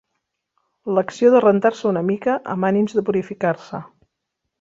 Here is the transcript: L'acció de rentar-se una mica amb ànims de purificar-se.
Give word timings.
L'acció 0.99 1.29
de 1.35 1.41
rentar-se 1.45 1.85
una 1.89 2.03
mica 2.07 2.35
amb 2.55 2.67
ànims 2.71 2.97
de 3.01 3.05
purificar-se. 3.11 3.83